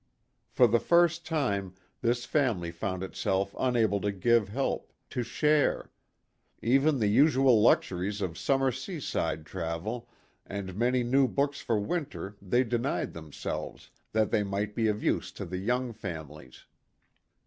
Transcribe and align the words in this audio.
For 0.49 0.65
the 0.65 0.79
first 0.79 1.27
time 1.27 1.75
this 2.01 2.25
family 2.25 2.71
found 2.71 3.03
itself 3.03 3.53
unable 3.59 4.01
to 4.01 4.11
give 4.11 4.49
help 4.49 4.91
to 5.11 5.21
share; 5.21 5.91
even 6.59 6.97
the 6.97 7.05
usual 7.05 7.61
luxuries 7.61 8.19
of 8.19 8.35
summer 8.35 8.71
sea 8.71 8.99
side 8.99 9.45
travel 9.45 10.09
and 10.43 10.75
many 10.75 11.03
new 11.03 11.27
books 11.27 11.61
for 11.61 11.79
winter 11.79 12.35
they 12.41 12.63
denied 12.63 13.13
themselves 13.13 13.91
that 14.11 14.31
they 14.31 14.41
might 14.41 14.73
be 14.73 14.87
of 14.87 15.03
use 15.03 15.31
to 15.33 15.45
the 15.45 15.57
young 15.59 15.93
families. 15.93 16.65